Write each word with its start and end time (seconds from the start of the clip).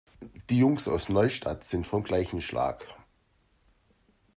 Die 0.49 0.57
Jungs 0.57 0.87
aus 0.87 1.09
Neustadt 1.09 1.63
sind 1.63 1.85
vom 1.85 2.01
gleichen 2.03 2.41
Schlag. 2.41 2.83